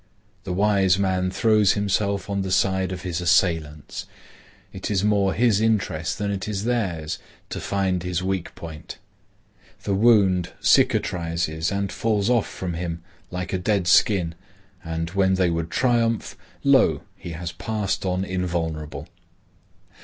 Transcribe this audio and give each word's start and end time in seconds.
The 0.45 0.51
wise 0.51 0.97
man 0.97 1.29
throws 1.29 1.73
himself 1.73 2.27
on 2.27 2.41
the 2.41 2.51
side 2.51 2.91
of 2.91 3.03
his 3.03 3.21
assailants. 3.21 4.07
It 4.73 4.89
is 4.89 5.03
more 5.03 5.35
his 5.35 5.61
interest 5.61 6.17
than 6.17 6.31
it 6.31 6.47
is 6.47 6.63
theirs 6.63 7.19
to 7.51 7.59
find 7.59 8.01
his 8.01 8.23
weak 8.23 8.55
point. 8.55 8.97
The 9.83 9.93
wound 9.93 10.53
cicatrizes 10.59 11.71
and 11.71 11.91
falls 11.91 12.31
off 12.31 12.47
from 12.47 12.73
him 12.73 13.03
like 13.29 13.53
a 13.53 13.59
dead 13.59 13.85
skin 13.85 14.33
and 14.83 15.11
when 15.11 15.35
they 15.35 15.51
would 15.51 15.69
triumph, 15.69 16.35
lo! 16.63 17.01
he 17.15 17.33
has 17.33 17.51
passed 17.51 18.03
on 18.03 18.25
invulnerable. 18.25 19.07